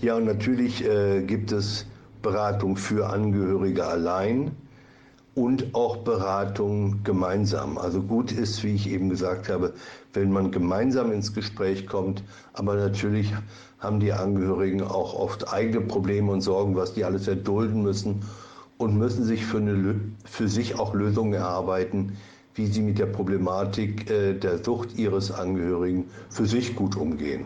Ja, 0.00 0.16
und 0.16 0.24
natürlich 0.24 0.84
äh, 0.84 1.22
gibt 1.22 1.50
es 1.50 1.86
Beratung 2.22 2.76
für 2.76 3.08
Angehörige 3.08 3.84
allein 3.84 4.52
und 5.34 5.74
auch 5.74 5.98
Beratung 5.98 7.02
gemeinsam. 7.04 7.78
Also 7.78 8.02
gut 8.02 8.32
ist, 8.32 8.64
wie 8.64 8.74
ich 8.74 8.88
eben 8.88 9.08
gesagt 9.08 9.48
habe, 9.48 9.72
wenn 10.12 10.32
man 10.32 10.50
gemeinsam 10.50 11.12
ins 11.12 11.32
Gespräch 11.32 11.86
kommt, 11.86 12.22
aber 12.52 12.74
natürlich 12.74 13.32
haben 13.78 14.00
die 14.00 14.12
Angehörigen 14.12 14.82
auch 14.82 15.14
oft 15.14 15.52
eigene 15.52 15.80
Probleme 15.80 16.32
und 16.32 16.40
Sorgen, 16.40 16.74
was 16.74 16.94
die 16.94 17.04
alles 17.04 17.28
erdulden 17.28 17.82
müssen 17.82 18.22
und 18.78 18.96
müssen 18.96 19.24
sich 19.24 19.44
für, 19.44 19.58
eine, 19.58 20.00
für 20.24 20.48
sich 20.48 20.78
auch 20.78 20.94
Lösungen 20.94 21.34
erarbeiten, 21.34 22.16
wie 22.54 22.66
sie 22.66 22.80
mit 22.80 22.98
der 22.98 23.06
Problematik 23.06 24.10
äh, 24.10 24.34
der 24.34 24.64
Sucht 24.64 24.96
ihres 24.96 25.30
Angehörigen 25.30 26.06
für 26.30 26.46
sich 26.46 26.74
gut 26.74 26.96
umgehen. 26.96 27.44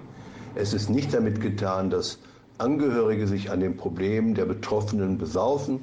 Es 0.55 0.73
ist 0.73 0.89
nicht 0.89 1.13
damit 1.13 1.41
getan, 1.41 1.91
dass 1.91 2.19
Angehörige 2.59 3.27
sich 3.27 3.51
an 3.51 3.61
den 3.61 3.77
Problemen 3.77 4.35
der 4.35 4.45
Betroffenen 4.45 5.19
besaufen 5.19 5.81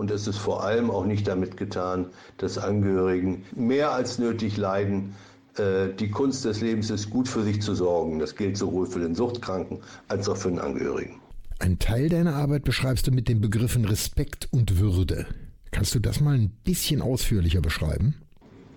Und 0.00 0.10
es 0.10 0.26
ist 0.26 0.38
vor 0.38 0.64
allem 0.64 0.90
auch 0.90 1.04
nicht 1.04 1.28
damit 1.28 1.58
getan, 1.58 2.06
dass 2.38 2.56
Angehörigen 2.56 3.44
mehr 3.54 3.92
als 3.92 4.18
nötig 4.18 4.56
leiden. 4.56 5.14
Äh, 5.58 5.92
die 5.92 6.10
Kunst 6.10 6.46
des 6.46 6.62
Lebens 6.62 6.88
ist 6.88 7.10
gut 7.10 7.28
für 7.28 7.42
sich 7.42 7.60
zu 7.60 7.74
sorgen. 7.74 8.18
Das 8.18 8.34
gilt 8.34 8.56
sowohl 8.56 8.86
für 8.86 9.00
den 9.00 9.14
Suchtkranken 9.14 9.80
als 10.08 10.26
auch 10.30 10.38
für 10.38 10.48
den 10.48 10.58
Angehörigen. 10.58 11.19
Ein 11.62 11.78
Teil 11.78 12.08
deiner 12.08 12.36
Arbeit 12.36 12.64
beschreibst 12.64 13.06
du 13.06 13.10
mit 13.10 13.28
den 13.28 13.42
Begriffen 13.42 13.84
Respekt 13.84 14.48
und 14.50 14.80
Würde. 14.80 15.26
Kannst 15.70 15.94
du 15.94 15.98
das 15.98 16.18
mal 16.18 16.34
ein 16.34 16.48
bisschen 16.64 17.02
ausführlicher 17.02 17.60
beschreiben? 17.60 18.14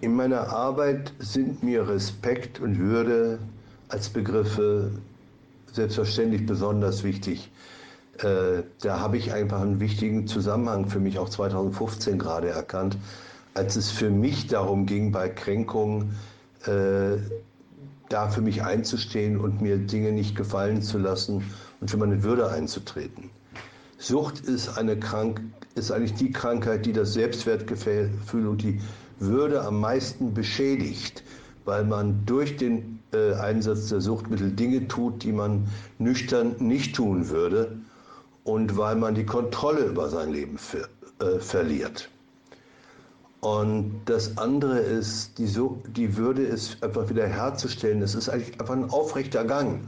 In 0.01 0.13
meiner 0.13 0.49
Arbeit 0.49 1.13
sind 1.17 1.63
mir 1.63 1.87
Respekt 1.87 2.59
und 2.59 2.77
Würde 2.79 3.39
als 3.87 4.09
Begriffe 4.09 4.91
selbstverständlich 5.71 6.45
besonders 6.45 7.05
wichtig. 7.05 7.49
Äh, 8.17 8.63
da 8.81 8.99
habe 8.99 9.15
ich 9.17 9.31
einfach 9.31 9.61
einen 9.61 9.79
wichtigen 9.79 10.27
Zusammenhang 10.27 10.89
für 10.89 10.99
mich 10.99 11.17
auch 11.19 11.29
2015 11.29 12.19
gerade 12.19 12.49
erkannt, 12.49 12.97
als 13.53 13.77
es 13.77 13.91
für 13.91 14.09
mich 14.09 14.47
darum 14.47 14.85
ging, 14.85 15.13
bei 15.13 15.29
Kränkungen 15.29 16.17
äh, 16.65 17.15
da 18.09 18.27
für 18.27 18.41
mich 18.41 18.61
einzustehen 18.61 19.39
und 19.39 19.61
mir 19.61 19.77
Dinge 19.77 20.11
nicht 20.11 20.35
gefallen 20.35 20.81
zu 20.81 20.97
lassen 20.97 21.45
und 21.83 21.91
für 21.91 21.97
meine 21.97 22.23
Würde 22.23 22.49
einzutreten. 22.49 23.29
Sucht 23.97 24.39
ist, 24.39 24.77
eine 24.77 24.97
Krank 24.97 25.41
ist 25.75 25.91
eigentlich 25.91 26.13
die 26.13 26.31
Krankheit, 26.31 26.85
die 26.85 26.93
das 26.93 27.11
Selbstwertgefühl 27.11 28.47
und 28.47 28.61
die 28.61 28.79
Würde 29.19 29.61
am 29.65 29.81
meisten 29.81 30.33
beschädigt, 30.33 31.23
weil 31.65 31.83
man 31.83 32.25
durch 32.25 32.55
den 32.55 32.99
äh, 33.11 33.33
Einsatz 33.33 33.89
der 33.89 33.99
Suchtmittel 33.99 34.51
Dinge 34.51 34.87
tut, 34.87 35.23
die 35.23 35.33
man 35.33 35.67
nüchtern 35.99 36.55
nicht 36.59 36.95
tun 36.95 37.27
würde 37.27 37.77
und 38.45 38.77
weil 38.77 38.95
man 38.95 39.13
die 39.13 39.25
Kontrolle 39.25 39.83
über 39.83 40.07
sein 40.07 40.31
Leben 40.31 40.57
ver 40.57 40.87
äh, 41.19 41.39
verliert. 41.39 42.07
Und 43.41 44.03
das 44.05 44.37
andere 44.37 44.79
ist, 44.79 45.37
die, 45.37 45.47
so 45.47 45.81
die 45.85 46.15
Würde 46.15 46.43
ist 46.43 46.81
einfach 46.81 47.09
wieder 47.09 47.27
herzustellen. 47.27 48.01
Es 48.01 48.15
ist 48.15 48.29
eigentlich 48.29 48.57
einfach 48.61 48.73
ein 48.73 48.89
aufrechter 48.89 49.43
Gang. 49.43 49.81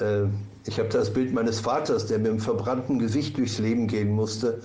Äh, 0.00 0.24
ich 0.66 0.78
habe 0.78 0.88
das 0.88 1.12
Bild 1.12 1.32
meines 1.32 1.60
Vaters, 1.60 2.06
der 2.06 2.18
mit 2.18 2.30
einem 2.30 2.40
verbrannten 2.40 2.98
Gesicht 2.98 3.38
durchs 3.38 3.58
Leben 3.58 3.86
gehen 3.86 4.10
musste. 4.10 4.60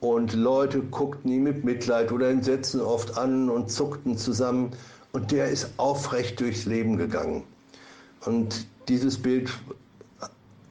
Und 0.00 0.32
Leute 0.32 0.80
guckten 0.80 1.30
ihn 1.32 1.42
mit 1.42 1.64
Mitleid 1.64 2.12
oder 2.12 2.28
Entsetzen 2.30 2.80
oft 2.80 3.18
an 3.18 3.50
und 3.50 3.70
zuckten 3.70 4.16
zusammen. 4.16 4.70
Und 5.12 5.32
der 5.32 5.48
ist 5.48 5.70
aufrecht 5.78 6.40
durchs 6.40 6.66
Leben 6.66 6.96
gegangen. 6.96 7.44
Und 8.24 8.66
dieses 8.88 9.18
Bild 9.18 9.50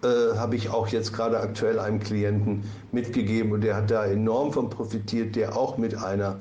äh, 0.04 0.38
habe 0.38 0.56
ich 0.56 0.70
auch 0.70 0.88
jetzt 0.88 1.14
gerade 1.14 1.40
aktuell 1.40 1.80
einem 1.80 2.00
Klienten 2.00 2.64
mitgegeben 2.92 3.52
und 3.52 3.62
der 3.62 3.76
hat 3.76 3.92
da 3.92 4.06
enorm 4.06 4.54
von 4.54 4.70
profitiert, 4.70 5.36
der 5.36 5.58
auch 5.58 5.78
mit 5.78 5.96
einer 5.96 6.40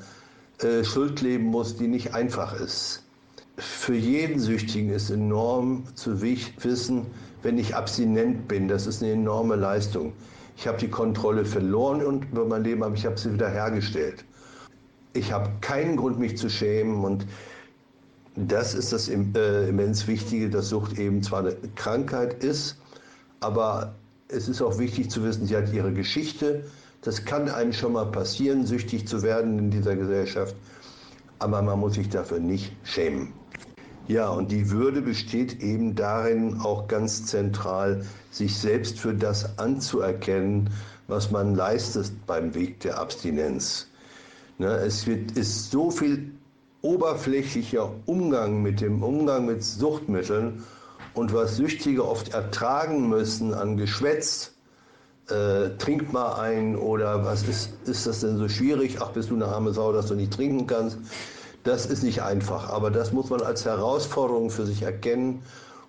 äh, 0.61 0.85
Schuld 0.85 1.23
leben 1.23 1.45
muss, 1.45 1.77
die 1.77 1.89
nicht 1.89 2.15
einfach 2.15 2.59
ist. 2.59 3.03
Für 3.59 3.95
jeden 3.95 4.39
Süchtigen 4.39 4.91
ist 4.91 5.09
enorm 5.09 5.85
zu 5.95 6.21
wissen, 6.21 7.07
wenn 7.43 7.57
ich 7.57 7.75
abstinent 7.75 8.49
bin, 8.49 8.69
das 8.69 8.87
ist 8.87 9.03
eine 9.03 9.13
enorme 9.13 9.57
Leistung. 9.57 10.13
Ich 10.59 10.67
habe 10.67 10.77
die 10.79 10.89
Kontrolle 10.89 11.45
verloren 11.45 12.05
und 12.05 12.25
über 12.33 12.45
mein 12.45 12.65
Leben, 12.65 12.83
aber 12.83 12.95
ich 12.95 13.07
habe 13.07 13.19
sie 13.19 13.33
wieder 13.33 13.49
hergestellt. 13.49 14.25
Ich 15.15 15.33
habe 15.33 15.51
keinen 15.63 15.97
Grund, 15.97 16.19
mich 16.19 16.37
zu 16.37 16.51
schämen 16.51 17.03
und 17.03 17.27
das 18.37 18.75
ist 18.75 18.93
das 18.93 19.09
äh, 19.09 19.69
immens 19.69 20.07
Wichtige, 20.07 20.51
dass 20.51 20.69
Sucht 20.69 20.99
eben 20.99 21.23
zwar 21.23 21.41
eine 21.41 21.57
Krankheit 21.77 22.45
ist, 22.45 22.77
aber 23.41 23.95
es 24.29 24.49
ist 24.49 24.61
auch 24.61 24.79
wichtig 24.79 25.11
zu 25.11 25.25
wissen, 25.25 25.47
sie 25.47 25.57
hat 25.57 25.73
ihre 25.73 25.93
Geschichte, 25.93 26.65
das 27.01 27.25
kann 27.25 27.49
einem 27.49 27.73
schon 27.73 27.93
mal 27.95 28.07
passieren, 28.07 28.67
süchtig 28.67 29.09
zu 29.09 29.23
werden 29.23 29.59
in 29.59 29.71
dieser 29.71 29.97
Gesellschaft, 29.97 30.55
aber 31.39 31.63
man 31.63 31.81
muss 31.81 31.95
sich 31.95 32.11
dafür 32.11 32.41
nicht 32.41 32.73
schämen. 32.85 33.33
Ja, 34.09 34.29
und 34.29 34.53
die 34.53 34.71
Würde 34.71 35.03
besteht 35.03 35.61
eben 35.61 35.97
darin, 35.97 36.61
auch 36.61 36.87
ganz 36.87 37.27
zentral, 37.27 38.05
sich 38.31 38.57
selbst 38.57 39.01
für 39.01 39.15
das 39.15 39.59
anzuerkennen, 39.59 40.71
was 41.09 41.33
man 41.33 41.57
leistet 41.57 42.13
beim 42.27 42.55
Weg 42.55 42.81
der 42.81 42.99
Abstinenz. 42.99 43.89
Ne, 44.59 44.69
es 44.69 45.07
wird, 45.07 45.33
ist 45.33 45.73
so 45.73 45.91
viel 45.91 46.31
oberflächlicher 46.83 47.91
Umgang 48.07 48.63
mit 48.63 48.81
dem 48.81 49.03
Umgang 49.03 49.47
mit 49.47 49.65
Suchtmitteln 49.65 50.65
und 51.15 51.35
was 51.35 51.57
Süchtige 51.57 52.07
oft 52.07 52.33
ertragen 52.33 53.09
müssen 53.09 53.55
an 53.55 53.77
Geschwätz, 53.77 54.53
äh, 55.29 55.71
trink 55.79 56.13
mal 56.13 56.41
ein 56.41 56.77
oder 56.77 57.25
was 57.25 57.43
ist, 57.49 57.71
ist 57.87 58.07
das 58.07 58.21
denn 58.21 58.37
so 58.37 58.49
schwierig? 58.49 58.99
Ach, 59.01 59.11
bist 59.11 59.31
du 59.31 59.35
eine 59.35 59.47
arme 59.47 59.73
Sau, 59.73 59.93
dass 59.93 60.07
du 60.07 60.15
nicht 60.15 60.33
trinken 60.33 60.69
kannst? 60.69 60.99
Das 61.67 61.85
ist 61.85 62.05
nicht 62.05 62.23
einfach, 62.23 62.71
aber 62.71 62.93
das 62.93 63.13
muss 63.13 63.29
man 63.29 63.43
als 63.43 63.65
Herausforderung 63.65 64.51
für 64.51 64.65
sich 64.65 64.83
erkennen 64.83 65.43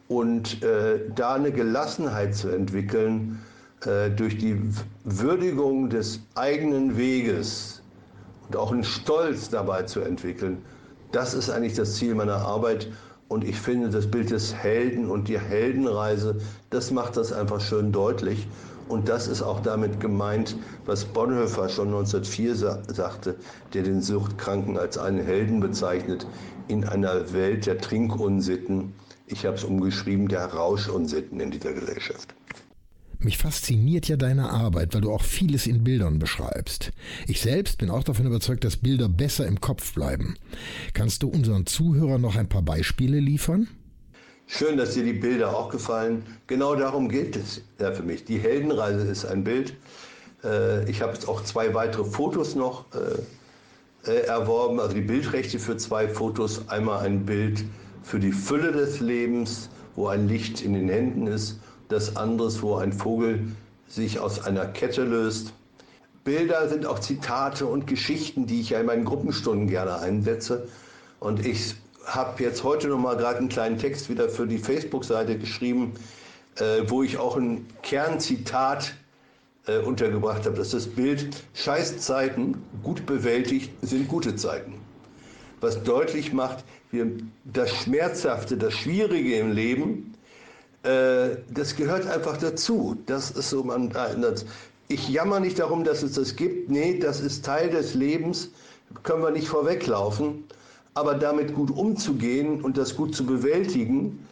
und 0.07 0.63
äh, 0.63 1.01
da 1.13 1.35
eine 1.35 1.51
Gelassenheit 1.51 2.33
zu 2.33 2.49
entwickeln 2.49 3.43
äh, 3.85 4.09
durch 4.09 4.39
die 4.39 4.59
Würdigung 5.03 5.91
des 5.91 6.21
eigenen 6.33 6.97
Weges 6.97 7.83
und 8.47 8.57
auch 8.57 8.71
einen 8.71 8.83
Stolz 8.83 9.51
dabei 9.51 9.83
zu 9.83 10.01
entwickeln. 10.01 10.63
Das 11.11 11.35
ist 11.35 11.51
eigentlich 11.51 11.75
das 11.75 11.93
Ziel 11.93 12.15
meiner 12.15 12.37
Arbeit 12.37 12.87
und 13.27 13.43
ich 13.43 13.61
finde, 13.61 13.91
das 13.91 14.09
Bild 14.09 14.31
des 14.31 14.55
Helden 14.55 15.11
und 15.11 15.27
die 15.27 15.39
Heldenreise, 15.39 16.37
das 16.71 16.89
macht 16.89 17.17
das 17.17 17.31
einfach 17.31 17.61
schön 17.61 17.91
deutlich. 17.91 18.47
Und 18.89 19.09
das 19.09 19.27
ist 19.27 19.41
auch 19.41 19.59
damit 19.59 19.99
gemeint, 19.99 20.55
was 20.85 21.05
Bonhoeffer 21.05 21.67
schon 21.69 21.87
1904 21.87 22.55
sa 22.55 22.81
sagte, 22.87 23.35
der 23.73 23.83
den 23.83 24.01
Suchtkranken 24.01 24.77
als 24.77 24.97
einen 24.97 25.23
Helden 25.23 25.59
bezeichnet 25.59 26.25
in 26.67 26.85
einer 26.85 27.33
Welt 27.33 27.65
der 27.65 27.77
Trinkunsitten. 27.79 28.93
Ich 29.27 29.45
habe 29.45 29.57
es 29.57 29.63
umgeschrieben, 29.63 30.27
der 30.29 30.45
Rauschunsitten 30.45 31.39
in 31.39 31.51
dieser 31.51 31.73
Gesellschaft. 31.73 32.33
Mich 33.19 33.37
fasziniert 33.39 34.07
ja 34.07 34.15
deine 34.15 34.51
Arbeit, 34.51 34.93
weil 34.93 35.01
du 35.01 35.11
auch 35.11 35.23
vieles 35.23 35.65
in 35.65 35.83
Bildern 35.83 36.19
beschreibst. 36.19 36.91
Ich 37.25 37.41
selbst 37.41 37.79
bin 37.79 37.89
auch 37.89 38.03
davon 38.03 38.27
überzeugt, 38.27 38.63
dass 38.63 38.77
Bilder 38.77 39.09
besser 39.09 39.47
im 39.47 39.59
Kopf 39.59 39.93
bleiben. 39.93 40.35
Kannst 40.93 41.23
du 41.23 41.27
unseren 41.27 41.65
Zuhörern 41.65 42.21
noch 42.21 42.35
ein 42.35 42.47
paar 42.47 42.61
Beispiele 42.61 43.19
liefern? 43.19 43.67
Schön, 44.49 44.77
dass 44.77 44.93
dir 44.93 45.03
die 45.03 45.11
Bilder 45.11 45.57
auch 45.57 45.67
gefallen. 45.67 46.25
Genau 46.47 46.73
darum 46.73 47.09
geht 47.09 47.35
es 47.35 47.61
ja 47.79 47.91
für 47.91 48.03
mich. 48.03 48.23
Die 48.23 48.39
Heldenreise 48.39 49.05
ist 49.05 49.25
ein 49.25 49.43
Bild. 49.43 49.75
Äh, 50.41 50.89
ich 50.89 51.01
habe 51.01 51.11
jetzt 51.11 51.27
auch 51.27 51.43
zwei 51.43 51.73
weitere 51.73 52.05
Fotos 52.05 52.55
noch 52.55 52.85
äh, 52.95 54.09
äh, 54.09 54.21
erworben, 54.25 54.79
also 54.79 54.95
die 54.95 55.01
Bildrechte 55.01 55.59
für 55.59 55.75
zwei 55.75 56.07
Fotos. 56.07 56.69
Einmal 56.69 57.05
ein 57.05 57.25
Bild 57.25 57.65
für 58.03 58.21
die 58.21 58.31
Fülle 58.31 58.71
des 58.71 59.01
Lebens, 59.01 59.69
wo 59.97 60.07
ein 60.07 60.29
Licht 60.29 60.61
in 60.61 60.73
den 60.73 60.87
Händen 60.87 61.27
ist. 61.27 61.59
Das 61.89 62.15
andere, 62.15 62.49
wo 62.61 62.75
ein 62.75 62.93
Vogel 62.93 63.51
sich 63.89 64.21
aus 64.21 64.45
einer 64.45 64.65
Kette 64.65 65.03
löst. 65.03 65.51
Bilder 66.23 66.69
sind 66.69 66.85
auch 66.85 66.99
Zitate 66.99 67.65
und 67.65 67.85
Geschichten, 67.85 68.47
die 68.47 68.61
ich 68.61 68.69
ja 68.69 68.79
in 68.79 68.85
meinen 68.85 69.03
Gruppenstunden 69.03 69.67
gerne 69.67 69.99
einsetze. 69.99 70.69
Und 71.19 71.45
ich 71.45 71.75
habe 72.07 72.41
jetzt 72.41 72.63
heute 72.63 72.87
noch 72.87 72.97
mal 72.97 73.17
gerade 73.17 73.39
einen 73.39 73.49
kleinen 73.49 73.77
Text 73.77 74.09
wieder 74.09 74.29
für 74.29 74.47
die 74.47 74.57
Facebook-Seite 74.57 75.37
geschrieben, 75.37 75.93
äh, 76.55 76.83
wo 76.87 77.03
ich 77.03 77.17
auch 77.17 77.35
ein 77.35 77.67
Kernzitat 77.83 78.95
äh, 79.67 79.79
untergebracht 79.79 80.45
habe. 80.45 80.55
Das 80.55 80.73
ist 80.73 80.87
das 80.87 80.87
Bild, 80.87 81.43
Scheißzeiten, 81.53 82.57
gut 82.81 83.05
bewältigt, 83.05 83.71
sind 83.81 84.07
gute 84.07 84.35
Zeiten. 84.35 84.73
Was 85.59 85.83
deutlich 85.83 86.31
macht, 86.31 86.63
wir, 86.91 87.07
das 87.43 87.71
Schmerzhafte, 87.71 88.57
das 88.57 88.73
Schwierige 88.73 89.37
im 89.37 89.51
Leben, 89.51 90.13
äh, 90.83 91.35
das 91.49 91.75
gehört 91.75 92.07
einfach 92.07 92.37
dazu. 92.37 92.95
Das 93.05 93.31
ist 93.31 93.49
so, 93.49 93.63
man, 93.63 93.89
das, 93.89 94.45
ich 94.87 95.09
jammer 95.09 95.41
nicht 95.41 95.59
darum, 95.59 95.83
dass 95.83 96.03
es 96.03 96.13
das 96.13 96.37
gibt. 96.37 96.69
Nee, 96.69 96.99
das 96.99 97.19
ist 97.19 97.43
Teil 97.43 97.69
des 97.69 97.93
Lebens, 97.93 98.51
können 99.03 99.21
wir 99.21 99.31
nicht 99.31 99.49
vorweglaufen. 99.49 100.45
Aber 100.97 101.13
damit 101.13 101.53
gut 101.53 101.69
umzugehen 101.69 102.59
und 102.61 102.75
das 102.75 102.95
gut 102.95 103.13
zu 103.13 103.23
bewältigen, 103.23 104.25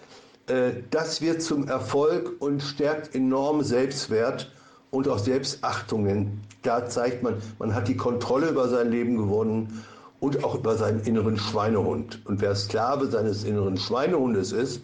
äh, 0.47 0.71
das 0.89 1.21
wird 1.21 1.43
zum 1.43 1.67
Erfolg 1.67 2.37
und 2.39 2.59
stärkt 2.63 3.13
enorm 3.13 3.61
Selbstwert 3.61 4.51
und 4.89 5.07
auch 5.07 5.19
Selbstachtung. 5.19 6.05
Denn 6.05 6.41
da 6.63 6.89
zeigt 6.89 7.21
man, 7.21 7.35
man 7.59 7.75
hat 7.75 7.87
die 7.87 7.95
Kontrolle 7.95 8.49
über 8.49 8.67
sein 8.67 8.89
Leben 8.89 9.15
gewonnen 9.15 9.83
und 10.19 10.43
auch 10.43 10.55
über 10.55 10.75
seinen 10.75 11.01
inneren 11.01 11.37
Schweinehund. 11.37 12.25
Und 12.25 12.41
wer 12.41 12.55
Sklave 12.55 13.11
seines 13.11 13.43
inneren 13.43 13.77
Schweinehundes 13.77 14.51
ist, 14.51 14.81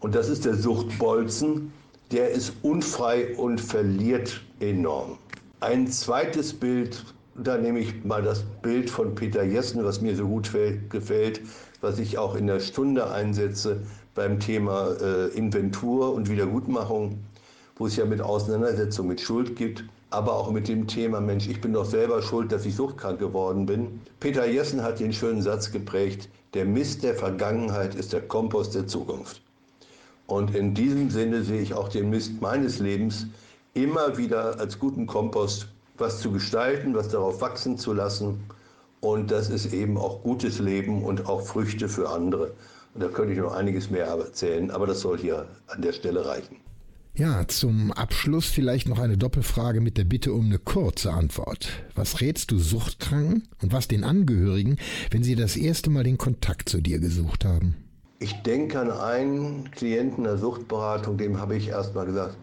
und 0.00 0.14
das 0.14 0.30
ist 0.30 0.46
der 0.46 0.54
Suchtbolzen, 0.54 1.70
der 2.12 2.30
ist 2.30 2.54
unfrei 2.62 3.36
und 3.36 3.60
verliert 3.60 4.40
enorm. 4.60 5.18
Ein 5.60 5.86
zweites 5.88 6.54
Bild 6.54 7.04
da 7.34 7.56
nehme 7.56 7.80
ich 7.80 8.04
mal 8.04 8.22
das 8.22 8.42
Bild 8.62 8.90
von 8.90 9.14
Peter 9.14 9.42
Jessen, 9.42 9.84
was 9.84 10.00
mir 10.00 10.16
so 10.16 10.26
gut 10.26 10.50
gefällt, 10.90 11.40
was 11.80 11.98
ich 11.98 12.18
auch 12.18 12.34
in 12.34 12.46
der 12.46 12.60
Stunde 12.60 13.10
einsetze 13.10 13.80
beim 14.14 14.40
Thema 14.40 14.92
äh, 15.00 15.28
Inventur 15.28 16.12
und 16.12 16.28
Wiedergutmachung, 16.28 17.18
wo 17.76 17.86
es 17.86 17.96
ja 17.96 18.04
mit 18.04 18.20
Auseinandersetzung 18.20 19.06
mit 19.06 19.20
Schuld 19.20 19.56
gibt. 19.56 19.84
aber 20.10 20.34
auch 20.34 20.50
mit 20.50 20.66
dem 20.66 20.86
Thema, 20.88 21.20
Mensch, 21.20 21.48
ich 21.48 21.60
bin 21.60 21.72
doch 21.72 21.84
selber 21.84 22.20
schuld, 22.20 22.50
dass 22.50 22.66
ich 22.66 22.74
suchtkrank 22.74 23.20
geworden 23.20 23.66
bin. 23.66 24.00
Peter 24.18 24.44
Jessen 24.46 24.82
hat 24.82 24.98
den 24.98 25.12
schönen 25.12 25.40
Satz 25.40 25.70
geprägt, 25.70 26.28
der 26.52 26.64
Mist 26.64 27.04
der 27.04 27.14
Vergangenheit 27.14 27.94
ist 27.94 28.12
der 28.12 28.22
Kompost 28.22 28.74
der 28.74 28.88
Zukunft. 28.88 29.40
Und 30.26 30.54
in 30.54 30.74
diesem 30.74 31.10
Sinne 31.10 31.42
sehe 31.42 31.60
ich 31.60 31.74
auch 31.74 31.88
den 31.88 32.10
Mist 32.10 32.40
meines 32.40 32.80
Lebens 32.80 33.26
immer 33.74 34.16
wieder 34.16 34.58
als 34.58 34.78
guten 34.78 35.06
Kompost, 35.06 35.68
was 36.00 36.20
zu 36.20 36.32
gestalten, 36.32 36.94
was 36.94 37.08
darauf 37.08 37.40
wachsen 37.40 37.78
zu 37.78 37.92
lassen. 37.92 38.40
Und 39.00 39.30
das 39.30 39.48
ist 39.48 39.72
eben 39.72 39.96
auch 39.96 40.22
gutes 40.22 40.58
Leben 40.58 41.04
und 41.04 41.26
auch 41.26 41.46
Früchte 41.46 41.88
für 41.88 42.08
andere. 42.10 42.52
Und 42.94 43.02
da 43.02 43.08
könnte 43.08 43.32
ich 43.32 43.38
noch 43.38 43.54
einiges 43.54 43.90
mehr 43.90 44.06
erzählen, 44.06 44.70
aber 44.70 44.86
das 44.86 45.00
soll 45.00 45.18
hier 45.18 45.46
an 45.68 45.80
der 45.82 45.92
Stelle 45.92 46.26
reichen. 46.26 46.56
Ja, 47.14 47.46
zum 47.48 47.92
Abschluss 47.92 48.46
vielleicht 48.46 48.88
noch 48.88 48.98
eine 48.98 49.18
Doppelfrage 49.18 49.80
mit 49.80 49.98
der 49.98 50.04
Bitte 50.04 50.32
um 50.32 50.46
eine 50.46 50.58
kurze 50.58 51.12
Antwort. 51.12 51.68
Was 51.94 52.20
rätst 52.20 52.50
du 52.50 52.58
Suchtkranken 52.58 53.48
und 53.60 53.72
was 53.72 53.88
den 53.88 54.04
Angehörigen, 54.04 54.76
wenn 55.10 55.24
sie 55.24 55.34
das 55.34 55.56
erste 55.56 55.90
Mal 55.90 56.04
den 56.04 56.18
Kontakt 56.18 56.68
zu 56.68 56.80
dir 56.80 56.98
gesucht 56.98 57.44
haben? 57.44 57.76
Ich 58.20 58.42
denke 58.42 58.78
an 58.78 58.90
einen 58.90 59.70
Klienten 59.70 60.24
der 60.24 60.38
Suchtberatung, 60.38 61.16
dem 61.16 61.40
habe 61.40 61.56
ich 61.56 61.68
erst 61.68 61.94
mal 61.94 62.06
gesagt, 62.06 62.36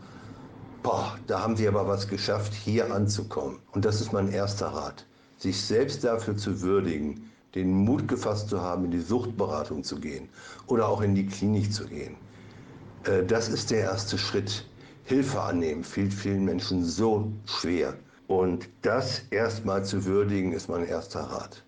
boah, 0.84 1.17
da 1.27 1.41
haben 1.41 1.55
sie 1.55 1.67
aber 1.67 1.88
was 1.88 2.07
geschafft, 2.07 2.53
hier 2.53 2.93
anzukommen. 2.93 3.60
Und 3.72 3.86
das 3.86 4.01
ist 4.01 4.13
mein 4.13 4.29
erster 4.31 4.67
Rat, 4.67 5.05
sich 5.38 5.60
selbst 5.62 6.03
dafür 6.03 6.38
zu 6.38 6.62
würdigen, 6.62 7.31
den 7.55 7.72
Mut 7.72 8.07
gefasst 8.07 8.50
zu 8.50 8.62
haben, 8.62 8.86
in 8.86 8.91
die 8.91 9.00
Suchtberatung 9.01 9.84
zu 9.84 10.00
gehen 10.00 10.29
oder 10.67 10.88
auch 10.88 11.01
in 11.01 11.15
die 11.15 11.25
Klinik 11.25 11.74
zu 11.74 11.86
gehen. 11.86 12.17
Äh, 13.03 13.24
das 13.25 13.50
ist 13.50 13.72
der 13.72 13.81
erste 13.81 14.17
Schritt. 14.17 14.65
Hilfe 15.03 15.41
annehmen 15.41 15.84
fehlt 15.84 16.13
vielen 16.13 16.46
Menschen 16.46 16.84
so 16.84 17.31
schwer. 17.46 17.96
Und 18.27 18.67
das 18.81 19.22
erstmal 19.29 19.86
zu 19.86 20.03
würdigen, 20.05 20.51
ist 20.51 20.67
mein 20.67 20.86
erster 20.86 21.22
Rat. 21.22 21.63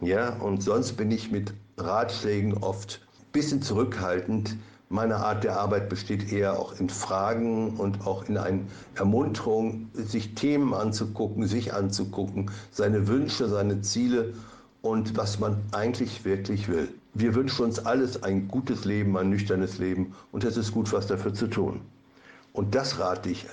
Ja, 0.00 0.30
und 0.36 0.62
sonst 0.62 0.92
bin 0.92 1.10
ich 1.10 1.30
mit 1.30 1.52
Ratschlägen 1.76 2.54
oft 2.58 3.00
ein 3.18 3.32
bisschen 3.32 3.60
zurückhaltend. 3.60 4.56
Meine 4.92 5.18
Art 5.18 5.44
der 5.44 5.56
Arbeit 5.56 5.88
besteht 5.88 6.32
eher 6.32 6.58
auch 6.58 6.80
in 6.80 6.90
Fragen 6.90 7.76
und 7.76 8.08
auch 8.08 8.28
in 8.28 8.36
einer 8.36 8.58
Ermunterung, 8.96 9.88
sich 9.94 10.34
Themen 10.34 10.74
anzugucken, 10.74 11.46
sich 11.46 11.72
anzugucken, 11.72 12.50
seine 12.72 13.06
Wünsche, 13.06 13.48
seine 13.48 13.82
Ziele 13.82 14.34
und 14.82 15.16
was 15.16 15.38
man 15.38 15.62
eigentlich 15.70 16.24
wirklich 16.24 16.66
will. 16.66 16.88
Wir 17.14 17.36
wünschen 17.36 17.66
uns 17.66 17.78
alles 17.78 18.24
ein 18.24 18.48
gutes 18.48 18.84
Leben, 18.84 19.16
ein 19.16 19.30
nüchternes 19.30 19.78
Leben 19.78 20.12
und 20.32 20.42
es 20.42 20.56
ist 20.56 20.72
gut, 20.72 20.92
was 20.92 21.06
dafür 21.06 21.34
zu 21.34 21.46
tun. 21.46 21.82
Und 22.52 22.74
das 22.74 22.98
rate 22.98 23.30
ich 23.30 23.46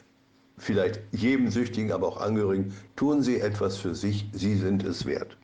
vielleicht 0.57 1.01
jedem 1.11 1.51
Süchtigen, 1.51 1.91
aber 1.91 2.07
auch 2.07 2.19
Angehörigen. 2.19 2.73
Tun 2.95 3.21
Sie 3.21 3.39
etwas 3.39 3.77
für 3.77 3.93
sich, 3.93 4.27
Sie 4.33 4.55
sind 4.55 4.83
es 4.83 5.05
wert. 5.05 5.36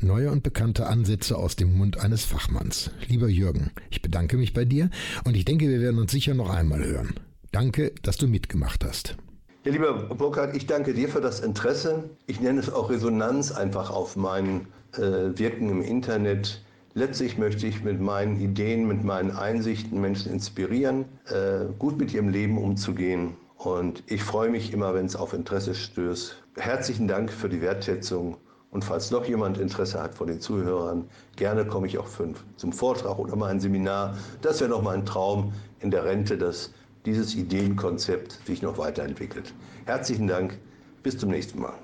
Neue 0.00 0.30
und 0.30 0.44
bekannte 0.44 0.86
Ansätze 0.86 1.36
aus 1.36 1.56
dem 1.56 1.76
Mund 1.76 1.98
eines 1.98 2.24
Fachmanns. 2.24 2.92
Lieber 3.08 3.26
Jürgen, 3.26 3.72
ich 3.90 4.00
bedanke 4.00 4.36
mich 4.36 4.54
bei 4.54 4.64
dir 4.64 4.90
und 5.24 5.36
ich 5.36 5.44
denke, 5.44 5.68
wir 5.68 5.80
werden 5.80 5.98
uns 5.98 6.12
sicher 6.12 6.34
noch 6.34 6.50
einmal 6.50 6.84
hören. 6.84 7.14
Danke, 7.50 7.92
dass 8.02 8.16
du 8.16 8.28
mitgemacht 8.28 8.84
hast. 8.84 9.16
Ja, 9.64 9.72
lieber 9.72 9.94
Burkhard, 10.14 10.56
ich 10.56 10.66
danke 10.66 10.94
dir 10.94 11.08
für 11.08 11.20
das 11.20 11.40
Interesse. 11.40 12.10
Ich 12.26 12.40
nenne 12.40 12.60
es 12.60 12.70
auch 12.70 12.90
Resonanz 12.90 13.50
einfach 13.50 13.90
auf 13.90 14.14
mein 14.14 14.68
äh, 14.92 15.36
Wirken 15.36 15.68
im 15.68 15.82
Internet. 15.82 16.62
Letztlich 16.94 17.36
möchte 17.36 17.66
ich 17.66 17.82
mit 17.82 18.00
meinen 18.00 18.40
Ideen, 18.40 18.86
mit 18.86 19.02
meinen 19.02 19.32
Einsichten 19.32 20.00
Menschen 20.00 20.32
inspirieren, 20.32 21.06
äh, 21.26 21.64
gut 21.76 21.98
mit 21.98 22.14
ihrem 22.14 22.28
Leben 22.28 22.56
umzugehen. 22.56 23.34
Und 23.56 24.04
ich 24.06 24.22
freue 24.22 24.48
mich 24.48 24.72
immer, 24.72 24.94
wenn 24.94 25.06
es 25.06 25.16
auf 25.16 25.32
Interesse 25.32 25.74
stößt. 25.74 26.40
Herzlichen 26.56 27.08
Dank 27.08 27.32
für 27.32 27.48
die 27.48 27.60
Wertschätzung. 27.60 28.36
Und 28.70 28.84
falls 28.84 29.10
noch 29.10 29.24
jemand 29.24 29.58
Interesse 29.58 30.02
hat 30.02 30.14
von 30.14 30.26
den 30.26 30.40
Zuhörern, 30.40 31.08
gerne 31.36 31.64
komme 31.64 31.86
ich 31.86 31.98
auch 31.98 32.06
fünf 32.06 32.44
zum 32.56 32.72
Vortrag 32.72 33.18
oder 33.18 33.34
mal 33.34 33.50
ein 33.50 33.60
Seminar. 33.60 34.16
Das 34.42 34.60
wäre 34.60 34.70
noch 34.70 34.82
mal 34.82 34.94
ein 34.94 35.06
Traum 35.06 35.52
in 35.80 35.90
der 35.90 36.04
Rente, 36.04 36.36
dass 36.36 36.72
dieses 37.06 37.34
Ideenkonzept 37.34 38.32
sich 38.46 38.60
noch 38.60 38.76
weiterentwickelt. 38.76 39.54
Herzlichen 39.86 40.26
Dank, 40.26 40.58
bis 41.02 41.16
zum 41.16 41.30
nächsten 41.30 41.60
Mal. 41.60 41.74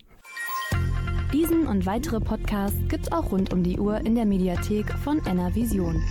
Diesen 1.32 1.66
und 1.66 1.86
weitere 1.86 2.20
Podcasts 2.20 2.76
gibt's 2.88 3.10
auch 3.12 3.32
rund 3.32 3.52
um 3.52 3.62
die 3.62 3.78
Uhr 3.78 3.98
in 3.98 4.14
der 4.14 4.24
Mediathek 4.24 4.90
von 4.98 5.18
NRVision. 5.26 6.02